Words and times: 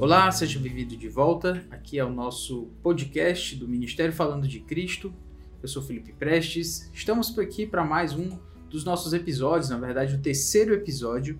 Olá, 0.00 0.32
seja 0.32 0.58
bem-vindo 0.58 0.96
de 0.96 1.10
volta. 1.10 1.62
Aqui 1.70 1.98
é 1.98 2.04
o 2.06 2.08
nosso 2.08 2.68
podcast 2.82 3.54
do 3.54 3.68
Ministério 3.68 4.14
Falando 4.14 4.48
de 4.48 4.58
Cristo. 4.60 5.12
Eu 5.62 5.68
sou 5.68 5.82
Felipe 5.82 6.10
Prestes. 6.14 6.90
Estamos 6.94 7.38
aqui 7.38 7.66
para 7.66 7.84
mais 7.84 8.14
um 8.14 8.38
dos 8.70 8.82
nossos 8.82 9.12
episódios, 9.12 9.68
na 9.68 9.76
verdade, 9.76 10.14
o 10.14 10.18
terceiro 10.18 10.72
episódio 10.72 11.38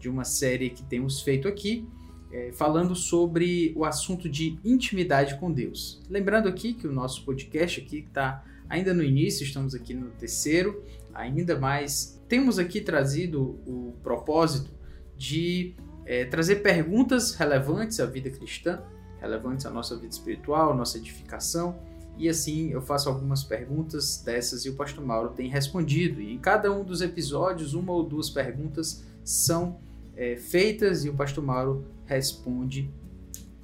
de 0.00 0.08
uma 0.08 0.24
série 0.24 0.70
que 0.70 0.82
temos 0.82 1.20
feito 1.20 1.46
aqui, 1.46 1.86
é, 2.32 2.50
falando 2.50 2.96
sobre 2.96 3.72
o 3.76 3.84
assunto 3.84 4.28
de 4.28 4.58
intimidade 4.64 5.38
com 5.38 5.52
Deus. 5.52 6.02
Lembrando 6.10 6.48
aqui 6.48 6.74
que 6.74 6.88
o 6.88 6.92
nosso 6.92 7.24
podcast 7.24 7.80
aqui 7.80 7.98
está 7.98 8.44
ainda 8.68 8.92
no 8.92 9.04
início, 9.04 9.44
estamos 9.44 9.72
aqui 9.72 9.94
no 9.94 10.10
terceiro, 10.10 10.82
ainda 11.14 11.56
mais 11.56 12.20
temos 12.28 12.58
aqui 12.58 12.80
trazido 12.80 13.60
o 13.64 13.94
propósito 14.02 14.72
de 15.16 15.76
é, 16.10 16.24
trazer 16.24 16.56
perguntas 16.56 17.36
relevantes 17.36 18.00
à 18.00 18.04
vida 18.04 18.28
cristã, 18.28 18.82
relevantes 19.20 19.64
à 19.64 19.70
nossa 19.70 19.94
vida 19.94 20.12
espiritual, 20.12 20.76
nossa 20.76 20.98
edificação. 20.98 21.78
E 22.18 22.28
assim 22.28 22.72
eu 22.72 22.82
faço 22.82 23.08
algumas 23.08 23.44
perguntas 23.44 24.20
dessas 24.20 24.64
e 24.64 24.70
o 24.70 24.74
pastor 24.74 25.06
Mauro 25.06 25.28
tem 25.30 25.48
respondido. 25.48 26.20
E 26.20 26.34
em 26.34 26.38
cada 26.40 26.72
um 26.72 26.82
dos 26.82 27.00
episódios, 27.00 27.74
uma 27.74 27.92
ou 27.92 28.02
duas 28.02 28.28
perguntas 28.28 29.04
são 29.22 29.78
é, 30.16 30.34
feitas 30.34 31.04
e 31.04 31.08
o 31.08 31.14
pastor 31.14 31.44
Mauro 31.44 31.86
responde. 32.06 32.92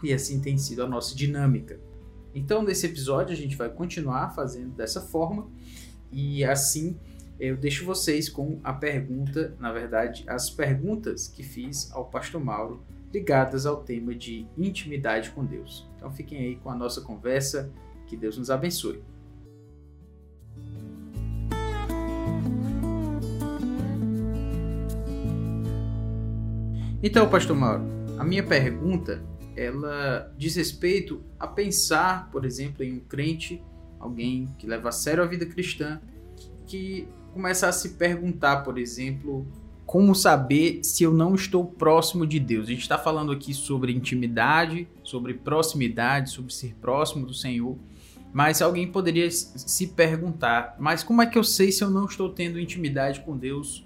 E 0.05 0.13
assim 0.13 0.41
tem 0.41 0.57
sido 0.57 0.85
a 0.85 0.87
nossa 0.87 1.17
dinâmica. 1.17 1.81
Então, 2.33 2.63
nesse 2.63 2.87
episódio, 2.87 3.33
a 3.33 3.37
gente 3.37 3.57
vai 3.57 3.71
continuar 3.71 4.33
fazendo 4.37 4.71
dessa 4.71 5.01
forma. 5.01 5.49
E 6.13 6.45
assim 6.45 6.97
eu 7.39 7.57
deixo 7.57 7.85
vocês 7.85 8.29
com 8.29 8.59
a 8.65 8.73
pergunta, 8.73 9.55
na 9.61 9.71
verdade, 9.71 10.25
as 10.27 10.49
perguntas 10.49 11.29
que 11.29 11.43
fiz 11.43 11.91
ao 11.93 12.07
pastor 12.07 12.43
Mauro 12.43 12.83
ligadas 13.13 13.67
ao 13.67 13.83
tema 13.83 14.15
de 14.15 14.47
intimidade 14.57 15.31
com 15.31 15.45
Deus. 15.45 15.87
Então 15.97 16.11
fiquem 16.11 16.39
aí 16.39 16.57
com 16.57 16.71
a 16.71 16.75
nossa 16.75 17.01
conversa, 17.01 17.71
que 18.07 18.17
Deus 18.17 18.39
nos 18.39 18.51
abençoe. 18.51 19.03
Então, 27.03 27.29
pastor 27.29 27.57
Mauro, 27.57 27.85
a 28.19 28.25
minha 28.25 28.43
pergunta, 28.43 29.23
ela 29.55 30.33
diz 30.37 30.57
respeito 30.57 31.23
a 31.39 31.47
pensar, 31.47 32.31
por 32.31 32.45
exemplo, 32.45 32.83
em 32.83 32.95
um 32.95 33.01
crente, 33.01 33.63
alguém 34.01 34.53
que 34.59 34.67
leva 34.67 34.89
a 34.89 34.93
sério 34.93 35.23
a 35.23 35.27
vida 35.27 35.47
cristã, 35.47 36.01
que 36.67 37.07
começa 37.37 37.69
a 37.69 37.73
se 37.73 37.91
perguntar, 37.91 38.65
por 38.65 38.79
exemplo, 38.79 39.47
como 39.85 40.15
saber 40.15 40.81
se 40.83 41.05
eu 41.05 41.13
não 41.13 41.35
estou 41.35 41.67
próximo 41.67 42.27
de 42.27 42.41
Deus. 42.41 42.65
A 42.65 42.71
gente 42.71 42.81
está 42.81 42.97
falando 42.97 43.31
aqui 43.31 43.53
sobre 43.53 43.93
intimidade, 43.93 44.89
sobre 45.05 45.35
proximidade, 45.35 46.31
sobre 46.31 46.51
ser 46.51 46.75
próximo 46.81 47.27
do 47.27 47.35
Senhor. 47.35 47.77
Mas 48.33 48.63
alguém 48.63 48.91
poderia 48.91 49.31
se 49.31 49.89
perguntar: 49.89 50.77
mas 50.79 51.05
como 51.05 51.21
é 51.21 51.27
que 51.27 51.37
eu 51.37 51.45
sei 51.45 51.71
se 51.71 51.85
eu 51.85 51.91
não 51.91 52.07
estou 52.07 52.31
tendo 52.31 52.59
intimidade 52.59 53.21
com 53.21 53.37
Deus 53.37 53.85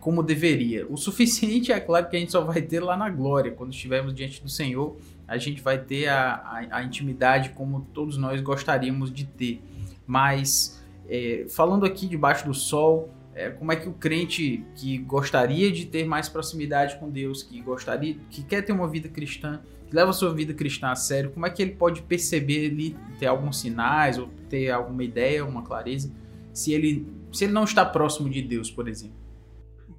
como 0.00 0.22
deveria? 0.22 0.86
O 0.88 0.96
suficiente 0.96 1.70
é 1.72 1.78
claro 1.78 2.08
que 2.08 2.16
a 2.16 2.18
gente 2.18 2.32
só 2.32 2.40
vai 2.42 2.62
ter 2.62 2.80
lá 2.80 2.96
na 2.96 3.10
glória, 3.10 3.52
quando 3.52 3.74
estivermos 3.74 4.14
diante 4.14 4.42
do 4.42 4.48
Senhor, 4.48 4.96
a 5.28 5.36
gente 5.36 5.60
vai 5.60 5.76
ter 5.76 6.08
a, 6.08 6.36
a, 6.36 6.78
a 6.78 6.82
intimidade 6.82 7.50
como 7.50 7.86
todos 7.92 8.16
nós 8.16 8.40
gostaríamos 8.40 9.12
de 9.12 9.26
ter. 9.26 9.62
Mas 10.06 10.79
é, 11.10 11.46
falando 11.48 11.84
aqui 11.84 12.06
debaixo 12.06 12.46
do 12.46 12.54
sol, 12.54 13.10
é, 13.34 13.50
como 13.50 13.72
é 13.72 13.76
que 13.76 13.88
o 13.88 13.92
crente 13.92 14.64
que 14.76 14.98
gostaria 14.98 15.70
de 15.72 15.86
ter 15.86 16.04
mais 16.04 16.28
proximidade 16.28 16.98
com 16.98 17.10
Deus, 17.10 17.42
que 17.42 17.60
gostaria, 17.60 18.16
que 18.30 18.42
quer 18.44 18.62
ter 18.62 18.72
uma 18.72 18.88
vida 18.88 19.08
cristã, 19.08 19.60
que 19.88 19.94
leva 19.94 20.10
a 20.10 20.12
sua 20.12 20.32
vida 20.32 20.54
cristã 20.54 20.88
a 20.90 20.94
sério, 20.94 21.30
como 21.30 21.44
é 21.44 21.50
que 21.50 21.60
ele 21.60 21.72
pode 21.72 22.02
perceber 22.02 22.70
ali, 22.70 22.96
ter 23.18 23.26
alguns 23.26 23.58
sinais 23.58 24.18
ou 24.18 24.28
ter 24.48 24.70
alguma 24.70 25.02
ideia, 25.02 25.44
uma 25.44 25.62
clareza, 25.62 26.12
se 26.52 26.72
ele, 26.72 27.06
se 27.32 27.44
ele 27.44 27.52
não 27.52 27.64
está 27.64 27.84
próximo 27.84 28.30
de 28.30 28.40
Deus, 28.40 28.70
por 28.70 28.88
exemplo? 28.88 29.16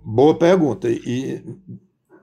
Boa 0.04 0.38
pergunta 0.38 0.90
e 0.90 1.44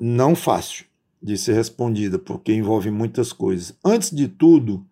não 0.00 0.34
fácil 0.34 0.86
de 1.22 1.36
ser 1.36 1.54
respondida, 1.54 2.18
porque 2.18 2.52
envolve 2.54 2.90
muitas 2.90 3.32
coisas. 3.32 3.76
Antes 3.84 4.10
de 4.10 4.28
tudo, 4.28 4.86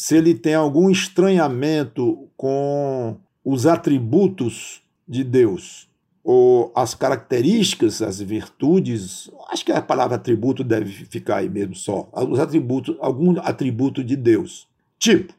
se 0.00 0.16
ele 0.16 0.32
tem 0.32 0.54
algum 0.54 0.88
estranhamento 0.88 2.26
com 2.34 3.18
os 3.44 3.66
atributos 3.66 4.80
de 5.06 5.22
Deus, 5.22 5.90
ou 6.24 6.72
as 6.74 6.94
características, 6.94 8.00
as 8.00 8.18
virtudes, 8.18 9.30
acho 9.50 9.62
que 9.62 9.70
a 9.70 9.82
palavra 9.82 10.16
atributo 10.16 10.64
deve 10.64 10.90
ficar 10.90 11.36
aí 11.36 11.50
mesmo 11.50 11.74
só, 11.74 12.08
os 12.14 12.38
atributos, 12.38 12.96
algum 12.98 13.38
atributo 13.40 14.02
de 14.02 14.16
Deus. 14.16 14.66
Tipo, 14.98 15.34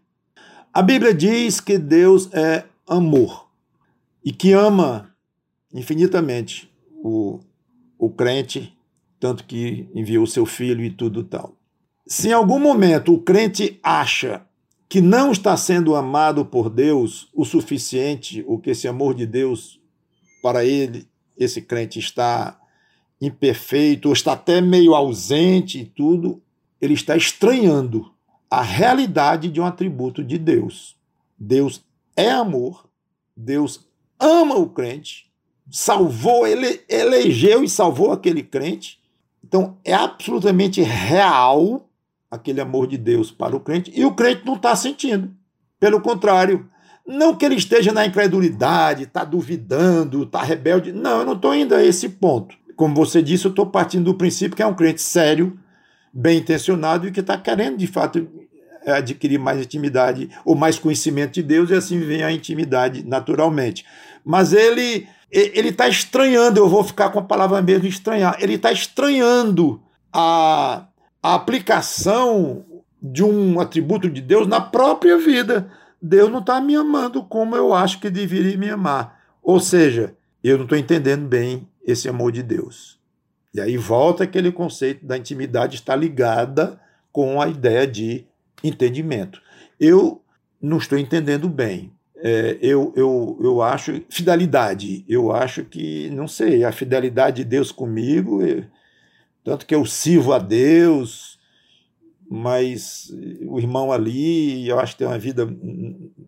a 0.71 0.83
Bíblia 0.83 1.11
diz 1.11 1.59
que 1.59 1.79
Deus 1.79 2.31
é 2.31 2.63
amor 2.87 3.49
e 4.23 4.31
que 4.31 4.53
ama 4.53 5.11
infinitamente 5.73 6.71
o, 7.03 7.39
o 7.97 8.11
crente, 8.11 8.77
tanto 9.19 9.43
que 9.43 9.89
enviou 9.95 10.27
seu 10.27 10.45
filho 10.45 10.85
e 10.85 10.91
tudo 10.91 11.23
tal. 11.23 11.55
Se 12.05 12.27
em 12.27 12.33
algum 12.33 12.59
momento 12.59 13.11
o 13.11 13.19
crente 13.19 13.79
acha 13.81 14.45
que 14.91 14.99
não 14.99 15.31
está 15.31 15.55
sendo 15.55 15.95
amado 15.95 16.43
por 16.43 16.69
Deus 16.69 17.29
o 17.33 17.45
suficiente, 17.45 18.43
ou 18.45 18.59
que 18.59 18.71
esse 18.71 18.89
amor 18.89 19.15
de 19.15 19.25
Deus 19.25 19.79
para 20.43 20.65
ele, 20.65 21.07
esse 21.37 21.61
crente 21.61 21.97
está 21.97 22.59
imperfeito, 23.21 24.09
ou 24.09 24.13
está 24.13 24.33
até 24.33 24.59
meio 24.59 24.93
ausente 24.93 25.79
e 25.79 25.85
tudo, 25.85 26.43
ele 26.81 26.93
está 26.93 27.15
estranhando 27.15 28.11
a 28.49 28.61
realidade 28.61 29.47
de 29.47 29.61
um 29.61 29.65
atributo 29.65 30.21
de 30.21 30.37
Deus. 30.37 30.97
Deus 31.39 31.81
é 32.13 32.29
amor, 32.29 32.85
Deus 33.33 33.87
ama 34.19 34.55
o 34.57 34.67
crente, 34.67 35.31
salvou, 35.69 36.45
ele 36.45 36.83
elegeu 36.89 37.63
e 37.63 37.69
salvou 37.69 38.11
aquele 38.11 38.43
crente. 38.43 38.99
Então 39.41 39.77
é 39.85 39.93
absolutamente 39.93 40.81
real 40.81 41.89
aquele 42.31 42.61
amor 42.61 42.87
de 42.87 42.97
Deus 42.97 43.29
para 43.29 43.55
o 43.55 43.59
crente 43.59 43.91
e 43.93 44.05
o 44.05 44.13
crente 44.13 44.45
não 44.45 44.55
está 44.55 44.73
sentindo. 44.73 45.29
Pelo 45.77 45.99
contrário, 45.99 46.69
não 47.05 47.35
que 47.35 47.45
ele 47.45 47.55
esteja 47.55 47.91
na 47.91 48.05
incredulidade, 48.05 49.03
está 49.03 49.25
duvidando, 49.25 50.23
está 50.23 50.41
rebelde. 50.41 50.93
Não, 50.93 51.19
eu 51.19 51.25
não 51.25 51.33
estou 51.33 51.53
indo 51.53 51.75
a 51.75 51.83
esse 51.83 52.07
ponto. 52.07 52.55
Como 52.75 52.95
você 52.95 53.21
disse, 53.21 53.45
eu 53.45 53.49
estou 53.49 53.65
partindo 53.65 54.05
do 54.05 54.13
princípio 54.13 54.55
que 54.55 54.63
é 54.63 54.65
um 54.65 54.73
crente 54.73 55.01
sério, 55.01 55.59
bem 56.13 56.39
intencionado 56.39 57.07
e 57.07 57.11
que 57.11 57.19
está 57.19 57.37
querendo, 57.37 57.77
de 57.77 57.87
fato, 57.87 58.27
adquirir 58.85 59.37
mais 59.37 59.59
intimidade 59.61 60.29
ou 60.45 60.55
mais 60.55 60.79
conhecimento 60.79 61.33
de 61.33 61.43
Deus 61.43 61.69
e 61.69 61.75
assim 61.75 61.99
vem 61.99 62.23
a 62.23 62.31
intimidade 62.31 63.03
naturalmente. 63.05 63.85
Mas 64.23 64.53
ele 64.53 65.07
ele 65.31 65.69
está 65.69 65.87
estranhando, 65.87 66.59
eu 66.59 66.67
vou 66.67 66.83
ficar 66.83 67.09
com 67.09 67.19
a 67.19 67.23
palavra 67.23 67.61
mesmo 67.61 67.87
estranhar, 67.87 68.35
ele 68.41 68.55
está 68.55 68.69
estranhando 68.69 69.81
a 70.11 70.87
a 71.21 71.35
aplicação 71.35 72.65
de 73.01 73.23
um 73.23 73.59
atributo 73.59 74.09
de 74.09 74.21
Deus 74.21 74.47
na 74.47 74.61
própria 74.61 75.17
vida. 75.17 75.71
Deus 76.01 76.31
não 76.31 76.39
está 76.39 76.59
me 76.59 76.75
amando 76.75 77.23
como 77.23 77.55
eu 77.55 77.73
acho 77.73 77.99
que 77.99 78.09
deveria 78.09 78.57
me 78.57 78.69
amar. 78.69 79.21
Ou 79.41 79.59
seja, 79.59 80.15
eu 80.43 80.57
não 80.57 80.63
estou 80.63 80.77
entendendo 80.77 81.27
bem 81.27 81.67
esse 81.85 82.09
amor 82.09 82.31
de 82.31 82.43
Deus. 82.43 82.99
E 83.53 83.59
aí 83.59 83.77
volta 83.77 84.23
aquele 84.23 84.51
conceito 84.51 85.05
da 85.05 85.17
intimidade 85.17 85.75
está 85.75 85.95
ligada 85.95 86.79
com 87.11 87.41
a 87.41 87.47
ideia 87.47 87.85
de 87.85 88.25
entendimento. 88.63 89.41
Eu 89.79 90.21
não 90.61 90.77
estou 90.77 90.97
entendendo 90.97 91.49
bem. 91.49 91.91
É, 92.23 92.57
eu, 92.61 92.93
eu, 92.95 93.39
eu 93.41 93.61
acho 93.61 94.01
fidelidade. 94.09 95.03
Eu 95.09 95.31
acho 95.31 95.65
que, 95.65 96.09
não 96.11 96.27
sei, 96.27 96.63
a 96.63 96.71
fidelidade 96.71 97.37
de 97.37 97.43
Deus 97.43 97.71
comigo. 97.71 98.43
Eu, 98.43 98.63
tanto 99.43 99.65
que 99.65 99.73
eu 99.73 99.85
sirvo 99.85 100.33
a 100.33 100.39
Deus, 100.39 101.39
mas 102.29 103.11
o 103.45 103.59
irmão 103.59 103.91
ali, 103.91 104.67
eu 104.67 104.79
acho 104.79 104.93
que 104.93 104.99
tem 104.99 105.07
uma 105.07 105.19
vida, 105.19 105.47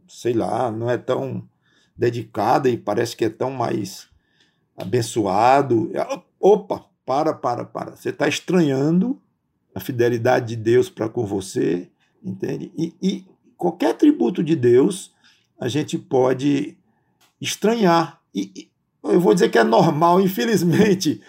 sei 0.08 0.34
lá, 0.34 0.72
não 0.72 0.90
é 0.90 0.98
tão 0.98 1.48
dedicada 1.96 2.70
e 2.70 2.76
parece 2.76 3.16
que 3.16 3.26
é 3.26 3.30
tão 3.30 3.52
mais 3.52 4.08
abençoado. 4.76 5.92
Opa, 6.40 6.86
para, 7.06 7.34
para, 7.34 7.64
para. 7.64 7.96
Você 7.96 8.10
está 8.10 8.28
estranhando 8.28 9.22
a 9.74 9.80
fidelidade 9.80 10.48
de 10.48 10.56
Deus 10.56 10.90
para 10.90 11.08
com 11.08 11.26
você, 11.26 11.90
entende? 12.24 12.72
E, 12.78 12.94
e 13.02 13.26
qualquer 13.56 13.92
atributo 13.92 14.44
de 14.44 14.56
Deus 14.56 15.14
a 15.60 15.68
gente 15.68 15.98
pode 15.98 16.76
estranhar. 17.40 18.20
E, 18.34 18.52
e 18.56 18.72
eu 19.04 19.20
vou 19.20 19.34
dizer 19.34 19.50
que 19.50 19.58
é 19.58 19.64
normal, 19.64 20.20
infelizmente 20.20 21.22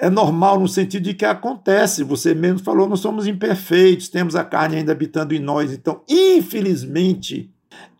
é 0.00 0.10
normal 0.10 0.58
no 0.58 0.68
sentido 0.68 1.04
de 1.04 1.14
que 1.14 1.24
acontece. 1.24 2.02
Você 2.04 2.34
mesmo 2.34 2.58
falou, 2.60 2.88
nós 2.88 3.00
somos 3.00 3.26
imperfeitos, 3.26 4.08
temos 4.08 4.34
a 4.34 4.44
carne 4.44 4.76
ainda 4.76 4.92
habitando 4.92 5.34
em 5.34 5.38
nós. 5.38 5.72
Então, 5.72 6.02
infelizmente, 6.08 7.50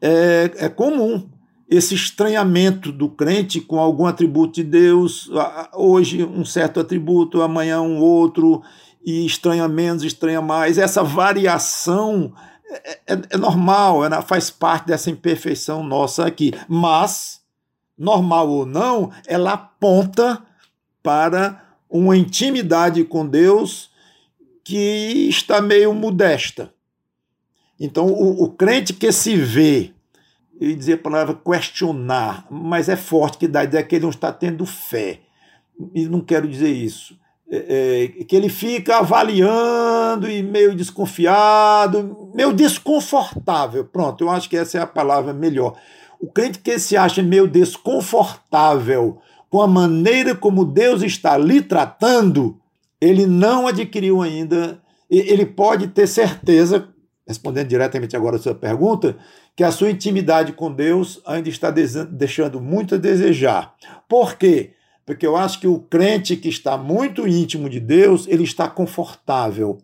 é, 0.00 0.50
é 0.56 0.68
comum 0.68 1.28
esse 1.68 1.94
estranhamento 1.94 2.92
do 2.92 3.08
crente 3.08 3.60
com 3.60 3.78
algum 3.78 4.04
atributo 4.04 4.54
de 4.54 4.64
Deus, 4.64 5.30
hoje 5.72 6.22
um 6.22 6.44
certo 6.44 6.80
atributo, 6.80 7.40
amanhã 7.40 7.80
um 7.80 7.98
outro, 7.98 8.62
e 9.04 9.24
estranha 9.24 9.66
menos, 9.66 10.02
estranha 10.02 10.42
mais. 10.42 10.76
Essa 10.76 11.02
variação 11.02 12.32
é, 12.68 12.98
é, 13.06 13.20
é 13.30 13.36
normal, 13.36 14.04
ela 14.04 14.22
faz 14.22 14.50
parte 14.50 14.86
dessa 14.86 15.10
imperfeição 15.10 15.82
nossa 15.82 16.26
aqui. 16.26 16.52
Mas, 16.68 17.40
normal 17.96 18.48
ou 18.48 18.66
não, 18.66 19.10
ela 19.26 19.52
aponta 19.54 20.42
para 21.02 21.71
uma 21.92 22.16
intimidade 22.16 23.04
com 23.04 23.26
Deus 23.26 23.90
que 24.64 25.28
está 25.28 25.60
meio 25.60 25.92
modesta. 25.92 26.72
Então, 27.78 28.06
o, 28.06 28.44
o 28.44 28.48
crente 28.48 28.94
que 28.94 29.12
se 29.12 29.36
vê, 29.36 29.92
ele 30.58 30.74
dizer 30.74 30.94
a 30.94 30.98
palavra 30.98 31.34
questionar, 31.34 32.46
mas 32.50 32.88
é 32.88 32.96
forte 32.96 33.36
que 33.36 33.48
dá 33.48 33.64
ideia 33.64 33.84
que 33.84 33.96
ele 33.96 34.04
não 34.04 34.10
está 34.10 34.32
tendo 34.32 34.64
fé. 34.64 35.20
E 35.94 36.06
não 36.06 36.20
quero 36.20 36.48
dizer 36.48 36.70
isso. 36.70 37.18
É, 37.50 38.08
é, 38.20 38.24
que 38.24 38.34
ele 38.34 38.48
fica 38.48 38.98
avaliando 38.98 40.30
e 40.30 40.42
meio 40.42 40.74
desconfiado, 40.74 42.30
meio 42.34 42.54
desconfortável. 42.54 43.84
Pronto, 43.84 44.24
eu 44.24 44.30
acho 44.30 44.48
que 44.48 44.56
essa 44.56 44.78
é 44.78 44.80
a 44.80 44.86
palavra 44.86 45.34
melhor. 45.34 45.76
O 46.18 46.30
crente 46.30 46.60
que 46.60 46.78
se 46.78 46.96
acha 46.96 47.22
meio 47.22 47.46
desconfortável 47.46 49.20
com 49.52 49.60
a 49.60 49.68
maneira 49.68 50.34
como 50.34 50.64
Deus 50.64 51.02
está 51.02 51.36
lhe 51.36 51.60
tratando, 51.60 52.58
ele 52.98 53.26
não 53.26 53.66
adquiriu 53.66 54.22
ainda, 54.22 54.80
ele 55.10 55.44
pode 55.44 55.88
ter 55.88 56.06
certeza, 56.06 56.88
respondendo 57.26 57.68
diretamente 57.68 58.16
agora 58.16 58.36
a 58.36 58.38
sua 58.38 58.54
pergunta, 58.54 59.14
que 59.54 59.62
a 59.62 59.70
sua 59.70 59.90
intimidade 59.90 60.54
com 60.54 60.72
Deus 60.72 61.20
ainda 61.26 61.50
está 61.50 61.70
deixando 61.70 62.62
muito 62.62 62.94
a 62.94 62.98
desejar. 62.98 63.74
Por 64.08 64.36
quê? 64.36 64.72
Porque 65.04 65.26
eu 65.26 65.36
acho 65.36 65.60
que 65.60 65.66
o 65.66 65.80
crente 65.80 66.34
que 66.34 66.48
está 66.48 66.78
muito 66.78 67.28
íntimo 67.28 67.68
de 67.68 67.78
Deus, 67.78 68.26
ele 68.28 68.44
está 68.44 68.70
confortável 68.70 69.82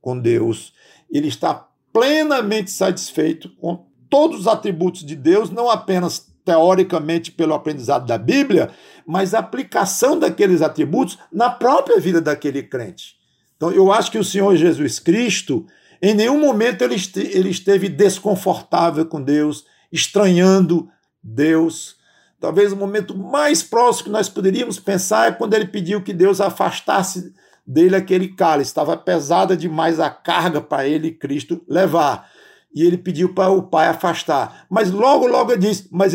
com 0.00 0.18
Deus, 0.18 0.72
ele 1.08 1.28
está 1.28 1.68
plenamente 1.92 2.72
satisfeito 2.72 3.48
com 3.60 3.86
todos 4.10 4.40
os 4.40 4.48
atributos 4.48 5.06
de 5.06 5.14
Deus, 5.14 5.50
não 5.50 5.70
apenas 5.70 6.33
teoricamente 6.44 7.32
pelo 7.32 7.54
aprendizado 7.54 8.06
da 8.06 8.18
Bíblia, 8.18 8.70
mas 9.06 9.32
a 9.34 9.38
aplicação 9.38 10.18
daqueles 10.18 10.62
atributos 10.62 11.18
na 11.32 11.48
própria 11.50 11.98
vida 11.98 12.20
daquele 12.20 12.62
crente. 12.62 13.16
Então, 13.56 13.72
eu 13.72 13.92
acho 13.92 14.10
que 14.10 14.18
o 14.18 14.24
Senhor 14.24 14.54
Jesus 14.56 14.98
Cristo, 14.98 15.66
em 16.02 16.14
nenhum 16.14 16.38
momento 16.38 16.82
ele, 16.82 16.96
ele 17.16 17.48
esteve 17.48 17.88
desconfortável 17.88 19.06
com 19.06 19.22
Deus, 19.22 19.64
estranhando 19.90 20.88
Deus. 21.22 21.96
Talvez 22.38 22.72
o 22.72 22.76
momento 22.76 23.16
mais 23.16 23.62
próximo 23.62 24.04
que 24.04 24.10
nós 24.10 24.28
poderíamos 24.28 24.78
pensar 24.78 25.28
é 25.28 25.32
quando 25.32 25.54
ele 25.54 25.66
pediu 25.66 26.02
que 26.02 26.12
Deus 26.12 26.40
afastasse 26.42 27.32
dele 27.66 27.96
aquele 27.96 28.28
cálice. 28.28 28.70
Estava 28.70 28.96
pesada 28.96 29.56
demais 29.56 29.98
a 29.98 30.10
carga 30.10 30.60
para 30.60 30.86
ele, 30.86 31.12
Cristo, 31.12 31.62
levar 31.66 32.28
e 32.74 32.82
ele 32.82 32.98
pediu 32.98 33.32
para 33.32 33.50
o 33.50 33.62
pai 33.62 33.86
afastar. 33.88 34.66
Mas 34.68 34.90
logo, 34.90 35.26
logo 35.26 35.52
ele 35.52 35.60
disse: 35.60 35.88
Mas 35.90 36.14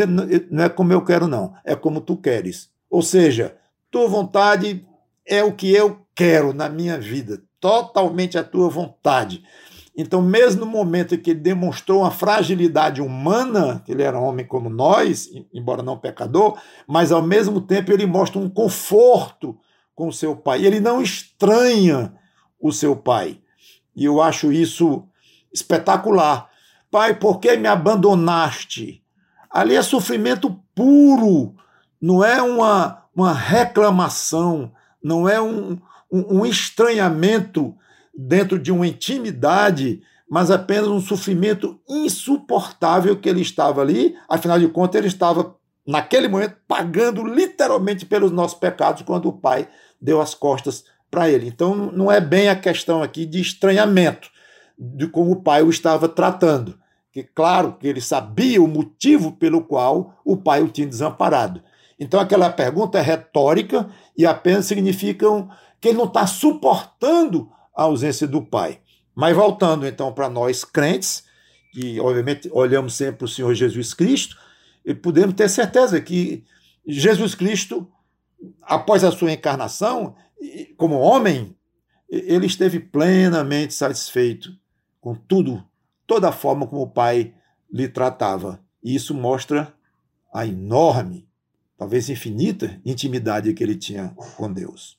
não 0.49 0.63
é 0.63 0.69
como 0.69 0.91
eu 0.91 1.03
quero, 1.03 1.27
não, 1.27 1.53
é 1.63 1.75
como 1.75 2.01
tu 2.01 2.17
queres. 2.17 2.69
Ou 2.89 3.01
seja, 3.01 3.55
tua 3.89 4.07
vontade 4.07 4.85
é 5.25 5.43
o 5.43 5.53
que 5.53 5.71
eu 5.71 6.01
quero 6.13 6.53
na 6.53 6.67
minha 6.67 6.99
vida, 6.99 7.41
totalmente 7.59 8.37
a 8.37 8.43
tua 8.43 8.69
vontade. 8.69 9.43
Então, 9.95 10.21
mesmo 10.21 10.61
no 10.61 10.65
momento 10.65 11.15
em 11.15 11.17
que 11.17 11.31
ele 11.31 11.39
demonstrou 11.39 12.01
uma 12.01 12.11
fragilidade 12.11 13.01
humana, 13.01 13.83
ele 13.87 14.01
era 14.01 14.19
homem 14.19 14.45
como 14.45 14.69
nós, 14.69 15.29
embora 15.53 15.83
não 15.83 15.97
pecador, 15.97 16.57
mas 16.87 17.11
ao 17.11 17.21
mesmo 17.21 17.59
tempo 17.59 17.91
ele 17.91 18.05
mostra 18.05 18.39
um 18.39 18.49
conforto 18.49 19.57
com 19.93 20.07
o 20.07 20.13
seu 20.13 20.35
pai. 20.35 20.65
Ele 20.65 20.79
não 20.79 21.01
estranha 21.01 22.13
o 22.61 22.71
seu 22.71 22.95
pai. 22.95 23.41
E 23.93 24.05
eu 24.05 24.21
acho 24.21 24.53
isso 24.53 25.05
espetacular. 25.53 26.48
Pai, 26.91 27.13
por 27.13 27.39
que 27.39 27.55
me 27.55 27.67
abandonaste? 27.67 29.03
Ali 29.49 29.75
é 29.75 29.81
sofrimento 29.81 30.59
puro, 30.73 31.55
não 32.01 32.23
é 32.23 32.41
uma, 32.41 33.03
uma 33.15 33.33
reclamação, 33.33 34.71
não 35.03 35.29
é 35.29 35.39
um, 35.39 35.77
um, 36.11 36.39
um 36.39 36.45
estranhamento 36.45 37.75
dentro 38.15 38.57
de 38.57 38.71
uma 38.71 38.87
intimidade, 38.87 40.01
mas 40.29 40.49
apenas 40.49 40.87
um 40.87 40.99
sofrimento 40.99 41.79
insuportável 41.87 43.15
que 43.15 43.29
ele 43.29 43.41
estava 43.41 43.81
ali. 43.81 44.15
Afinal 44.27 44.59
de 44.59 44.67
contas, 44.67 44.95
ele 44.95 45.07
estava, 45.07 45.55
naquele 45.85 46.27
momento, 46.27 46.57
pagando 46.67 47.23
literalmente 47.23 48.05
pelos 48.05 48.31
nossos 48.31 48.57
pecados 48.57 49.03
quando 49.03 49.29
o 49.29 49.33
Pai 49.33 49.67
deu 50.01 50.21
as 50.21 50.33
costas 50.33 50.85
para 51.09 51.29
ele. 51.29 51.47
Então, 51.47 51.75
não 51.91 52.11
é 52.11 52.19
bem 52.19 52.49
a 52.49 52.55
questão 52.55 53.01
aqui 53.01 53.25
de 53.25 53.39
estranhamento 53.41 54.29
de 54.79 55.07
como 55.07 55.31
o 55.31 55.43
pai 55.43 55.61
o 55.61 55.69
estava 55.69 56.07
tratando. 56.07 56.79
Que 57.11 57.23
claro 57.23 57.73
que 57.73 57.87
ele 57.87 57.99
sabia 57.99 58.61
o 58.61 58.67
motivo 58.67 59.33
pelo 59.33 59.63
qual 59.63 60.21
o 60.23 60.37
pai 60.37 60.61
o 60.61 60.69
tinha 60.69 60.87
desamparado. 60.87 61.61
Então 61.99 62.19
aquela 62.19 62.49
pergunta 62.49 62.97
é 62.97 63.01
retórica 63.01 63.89
e 64.17 64.25
apenas 64.25 64.65
significa 64.65 65.25
que 65.81 65.89
ele 65.89 65.97
não 65.97 66.05
está 66.05 66.25
suportando 66.25 67.49
a 67.75 67.83
ausência 67.83 68.27
do 68.27 68.41
pai. 68.41 68.79
Mas 69.13 69.35
voltando 69.35 69.85
então 69.85 70.13
para 70.13 70.29
nós 70.29 70.63
crentes, 70.63 71.25
que 71.73 71.99
obviamente 71.99 72.49
olhamos 72.53 72.93
sempre 72.93 73.17
para 73.17 73.25
o 73.25 73.29
Senhor 73.29 73.53
Jesus 73.53 73.93
Cristo, 73.93 74.37
e 74.85 74.93
podemos 74.93 75.35
ter 75.35 75.49
certeza 75.49 75.99
que 75.99 76.45
Jesus 76.87 77.35
Cristo, 77.35 77.87
após 78.61 79.03
a 79.03 79.11
sua 79.11 79.33
encarnação, 79.33 80.15
como 80.77 80.95
homem, 80.95 81.55
ele 82.09 82.47
esteve 82.47 82.79
plenamente 82.79 83.73
satisfeito 83.73 84.51
com 84.99 85.15
tudo, 85.15 85.63
toda 86.05 86.29
a 86.29 86.31
forma 86.31 86.67
como 86.67 86.81
o 86.81 86.89
pai 86.89 87.33
lhe 87.71 87.87
tratava. 87.87 88.59
E 88.83 88.95
isso 88.95 89.13
mostra 89.13 89.73
a 90.33 90.45
enorme, 90.45 91.27
talvez 91.77 92.09
infinita 92.09 92.79
intimidade 92.85 93.53
que 93.53 93.63
ele 93.63 93.75
tinha 93.75 94.09
com 94.37 94.51
Deus. 94.51 94.97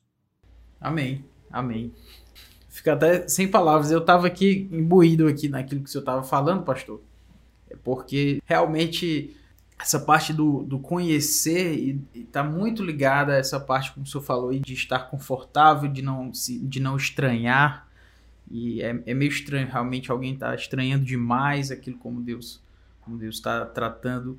Amém. 0.80 1.24
Amém. 1.50 1.92
Fica 2.68 2.92
até 2.92 3.28
sem 3.28 3.48
palavras. 3.48 3.90
Eu 3.90 3.98
estava 3.98 4.26
aqui 4.26 4.68
imbuído 4.70 5.26
aqui 5.26 5.48
naquilo 5.48 5.82
que 5.82 5.88
o 5.88 5.92
senhor 5.92 6.02
estava 6.02 6.22
falando, 6.22 6.64
pastor. 6.64 7.00
É 7.68 7.76
porque 7.76 8.40
realmente 8.46 9.36
essa 9.80 9.98
parte 9.98 10.32
do, 10.32 10.62
do 10.62 10.78
conhecer 10.78 11.98
está 12.14 12.44
muito 12.44 12.84
ligada 12.84 13.32
a 13.32 13.36
essa 13.36 13.58
parte, 13.58 13.92
como 13.92 14.04
o 14.04 14.08
senhor 14.08 14.22
falou, 14.22 14.52
de 14.52 14.74
estar 14.74 15.10
confortável, 15.10 15.90
de 15.90 16.02
não, 16.02 16.32
se, 16.34 16.58
de 16.58 16.80
não 16.80 16.96
estranhar 16.96 17.88
e 18.50 18.82
é, 18.82 19.00
é 19.06 19.14
meio 19.14 19.30
estranho, 19.30 19.68
realmente 19.68 20.10
alguém 20.10 20.34
está 20.34 20.54
estranhando 20.54 21.04
demais 21.04 21.70
aquilo 21.70 21.96
como 21.98 22.20
Deus 22.20 22.60
como 23.00 23.18
Deus 23.18 23.36
está 23.36 23.64
tratando. 23.66 24.38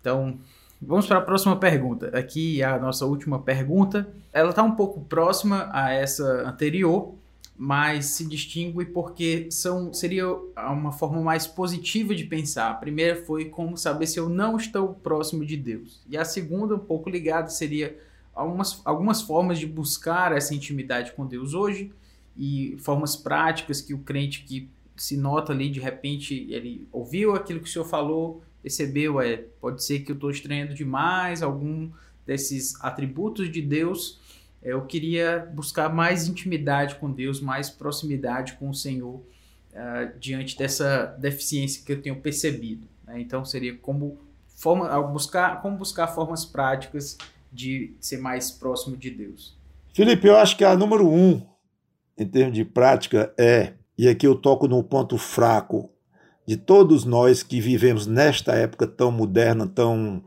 Então, 0.00 0.38
vamos 0.80 1.06
para 1.06 1.18
a 1.18 1.22
próxima 1.22 1.56
pergunta. 1.56 2.16
Aqui 2.16 2.62
a 2.62 2.78
nossa 2.78 3.04
última 3.04 3.40
pergunta. 3.40 4.08
Ela 4.32 4.50
está 4.50 4.62
um 4.62 4.72
pouco 4.74 5.00
próxima 5.02 5.68
a 5.72 5.90
essa 5.90 6.48
anterior, 6.48 7.14
mas 7.56 8.06
se 8.06 8.26
distingue 8.26 8.84
porque 8.86 9.48
são, 9.50 9.92
seria 9.92 10.26
uma 10.56 10.92
forma 10.92 11.20
mais 11.20 11.46
positiva 11.46 12.14
de 12.14 12.24
pensar. 12.24 12.70
A 12.70 12.74
primeira 12.74 13.22
foi 13.24 13.46
como 13.46 13.76
saber 13.76 14.06
se 14.06 14.18
eu 14.18 14.28
não 14.28 14.56
estou 14.56 14.94
próximo 14.94 15.44
de 15.44 15.56
Deus. 15.56 16.00
E 16.08 16.16
a 16.16 16.24
segunda, 16.24 16.74
um 16.74 16.78
pouco 16.78 17.10
ligada, 17.10 17.48
seria 17.48 17.98
algumas, 18.34 18.80
algumas 18.84 19.20
formas 19.20 19.58
de 19.58 19.66
buscar 19.66 20.32
essa 20.32 20.54
intimidade 20.54 21.12
com 21.12 21.26
Deus 21.26 21.52
hoje 21.52 21.92
e 22.36 22.76
formas 22.78 23.16
práticas 23.16 23.80
que 23.80 23.94
o 23.94 23.98
crente 23.98 24.42
que 24.44 24.68
se 24.96 25.16
nota 25.16 25.52
ali, 25.52 25.70
de 25.70 25.80
repente, 25.80 26.46
ele 26.50 26.86
ouviu 26.92 27.34
aquilo 27.34 27.60
que 27.60 27.68
o 27.68 27.72
senhor 27.72 27.84
falou, 27.84 28.42
percebeu, 28.62 29.20
é, 29.20 29.36
pode 29.60 29.82
ser 29.82 30.00
que 30.00 30.12
eu 30.12 30.14
estou 30.14 30.30
estranhando 30.30 30.74
demais 30.74 31.42
algum 31.42 31.90
desses 32.26 32.80
atributos 32.80 33.50
de 33.50 33.60
Deus, 33.60 34.20
é, 34.62 34.72
eu 34.72 34.82
queria 34.82 35.50
buscar 35.52 35.92
mais 35.92 36.28
intimidade 36.28 36.94
com 36.96 37.10
Deus, 37.10 37.40
mais 37.40 37.68
proximidade 37.68 38.54
com 38.54 38.70
o 38.70 38.74
Senhor, 38.74 39.16
uh, 39.16 40.18
diante 40.20 40.56
dessa 40.56 41.06
deficiência 41.18 41.82
que 41.84 41.92
eu 41.92 42.00
tenho 42.00 42.16
percebido. 42.16 42.86
Né? 43.04 43.20
Então, 43.20 43.44
seria 43.44 43.76
como, 43.76 44.18
forma, 44.56 45.02
buscar, 45.02 45.60
como 45.60 45.76
buscar 45.76 46.06
formas 46.08 46.44
práticas 46.44 47.18
de 47.52 47.92
ser 48.00 48.18
mais 48.18 48.50
próximo 48.50 48.96
de 48.96 49.10
Deus. 49.10 49.56
Felipe, 49.92 50.26
eu 50.26 50.36
acho 50.36 50.56
que 50.56 50.64
a 50.64 50.76
número 50.76 51.08
um 51.08 51.42
em 52.22 52.26
termos 52.26 52.54
de 52.54 52.64
prática, 52.64 53.32
é, 53.38 53.74
e 53.96 54.08
aqui 54.08 54.26
eu 54.26 54.34
toco 54.34 54.66
no 54.66 54.82
ponto 54.82 55.18
fraco 55.18 55.90
de 56.46 56.56
todos 56.56 57.04
nós 57.04 57.42
que 57.42 57.60
vivemos 57.60 58.06
nesta 58.06 58.54
época 58.54 58.86
tão 58.86 59.12
moderna, 59.12 59.66
tão 59.66 60.24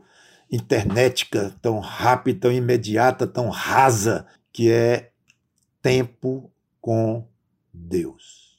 internetica, 0.50 1.54
tão 1.60 1.78
rápida, 1.78 2.40
tão 2.40 2.52
imediata, 2.52 3.26
tão 3.26 3.48
rasa, 3.48 4.26
que 4.52 4.70
é 4.70 5.10
tempo 5.82 6.50
com 6.80 7.26
Deus. 7.72 8.56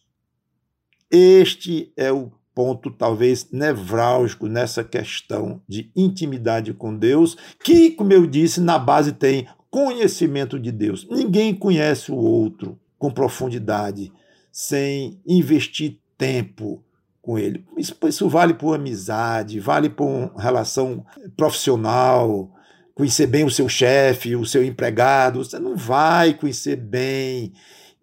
Este 1.09 1.91
é 1.95 2.11
o 2.11 2.31
ponto 2.53 2.91
talvez 2.91 3.51
nevrálgico 3.51 4.47
nessa 4.47 4.83
questão 4.83 5.61
de 5.67 5.91
intimidade 5.95 6.73
com 6.73 6.95
Deus, 6.95 7.37
que, 7.63 7.91
como 7.91 8.11
eu 8.13 8.27
disse, 8.27 8.59
na 8.59 8.77
base 8.77 9.13
tem 9.13 9.47
conhecimento 9.69 10.59
de 10.59 10.71
Deus. 10.71 11.07
Ninguém 11.09 11.53
conhece 11.53 12.11
o 12.11 12.15
outro. 12.15 12.79
Com 12.97 13.11
profundidade, 13.11 14.11
sem 14.51 15.19
investir 15.25 15.99
tempo 16.17 16.83
com 17.21 17.37
ele. 17.37 17.65
Isso, 17.77 17.95
isso 18.07 18.29
vale 18.29 18.53
por 18.53 18.73
amizade, 18.73 19.59
vale 19.59 19.89
por 19.89 20.05
uma 20.05 20.41
relação 20.41 21.05
profissional, 21.35 22.49
conhecer 22.95 23.27
bem 23.27 23.43
o 23.43 23.51
seu 23.51 23.69
chefe, 23.69 24.35
o 24.35 24.45
seu 24.45 24.63
empregado. 24.63 25.43
Você 25.43 25.59
não 25.59 25.75
vai 25.75 26.33
conhecer 26.33 26.75
bem 26.75 27.53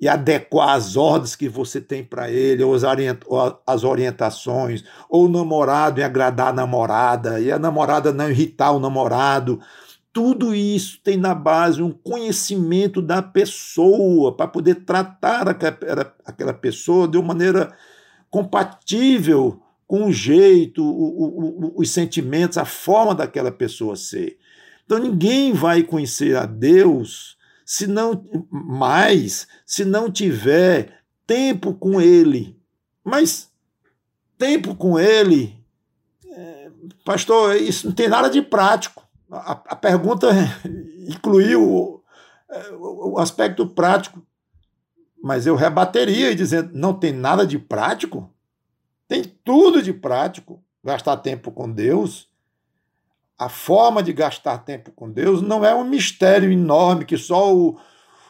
e 0.00 0.06
adequar 0.06 0.70
as 0.70 0.96
ordens 0.96 1.34
que 1.34 1.48
você 1.48 1.80
tem 1.80 2.04
para 2.04 2.30
ele, 2.30 2.62
ou 2.62 2.74
as 3.66 3.84
orientações, 3.84 4.84
ou 5.08 5.24
o 5.24 5.28
namorado 5.28 6.00
em 6.00 6.04
agradar 6.04 6.48
a 6.48 6.52
namorada, 6.52 7.40
e 7.40 7.50
a 7.50 7.58
namorada 7.58 8.12
não 8.12 8.30
irritar 8.30 8.72
o 8.72 8.80
namorado. 8.80 9.60
Tudo 10.14 10.54
isso 10.54 11.00
tem 11.02 11.16
na 11.16 11.35
base 11.35 11.83
um 11.83 11.90
conhecimento 11.90 13.02
da 13.02 13.21
pessoa, 13.21 14.35
para 14.35 14.47
poder 14.47 14.76
tratar 14.85 15.49
aquela 15.49 16.54
pessoa 16.54 17.09
de 17.09 17.18
uma 17.18 17.26
maneira 17.26 17.76
compatível 18.30 19.61
com 19.88 20.06
o 20.06 20.12
jeito, 20.12 20.85
o, 20.85 21.73
o, 21.73 21.80
os 21.80 21.90
sentimentos, 21.90 22.56
a 22.56 22.64
forma 22.64 23.12
daquela 23.12 23.50
pessoa 23.50 23.97
ser. 23.97 24.38
Então 24.85 24.99
ninguém 24.99 25.52
vai 25.52 25.83
conhecer 25.83 26.37
a 26.37 26.47
Deus 26.47 27.37
se 27.66 27.88
não 27.88 28.25
mais, 28.50 29.49
se 29.66 29.85
não 29.85 30.12
tiver 30.12 31.00
tempo 31.26 31.75
com 31.75 32.00
ele. 32.00 32.56
Mas 33.02 33.50
tempo 34.38 34.76
com 34.76 34.97
ele, 34.97 35.59
é, 36.30 36.71
pastor, 37.04 37.56
isso 37.56 37.88
não 37.88 37.94
tem 37.94 38.09
nada 38.09 38.30
de 38.30 38.40
prático. 38.40 39.03
A, 39.34 39.52
a 39.70 39.76
pergunta 39.76 40.28
incluiu 41.08 41.62
o, 41.62 42.02
é, 42.50 42.70
o 42.72 43.18
aspecto 43.18 43.66
prático, 43.66 44.24
mas 45.22 45.46
eu 45.46 45.56
rebateria 45.56 46.34
dizendo: 46.34 46.70
não 46.74 46.94
tem 46.94 47.12
nada 47.12 47.46
de 47.46 47.58
prático? 47.58 48.30
Tem 49.08 49.22
tudo 49.22 49.82
de 49.82 49.92
prático. 49.92 50.62
Gastar 50.82 51.16
tempo 51.16 51.50
com 51.50 51.70
Deus, 51.70 52.28
a 53.38 53.48
forma 53.48 54.02
de 54.02 54.12
gastar 54.12 54.58
tempo 54.58 54.92
com 54.92 55.10
Deus 55.10 55.40
não 55.40 55.64
é 55.64 55.74
um 55.74 55.84
mistério 55.84 56.52
enorme 56.52 57.06
que 57.06 57.16
só 57.16 57.56
o, 57.56 57.78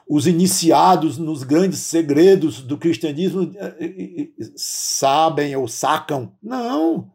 os 0.08 0.28
iniciados 0.28 1.18
nos 1.18 1.42
grandes 1.42 1.80
segredos 1.80 2.62
do 2.62 2.78
cristianismo 2.78 3.52
eh, 3.56 3.76
eh, 3.80 4.28
sabem 4.56 5.56
ou 5.56 5.66
sacam. 5.66 6.32
Não. 6.40 7.10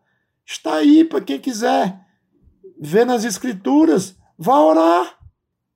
Está 0.45 0.75
aí 0.75 1.05
para 1.05 1.21
quem 1.21 1.39
quiser 1.39 2.08
ver 2.79 3.05
nas 3.05 3.25
Escrituras. 3.25 4.15
Vá 4.37 4.59
orar. 4.59 5.17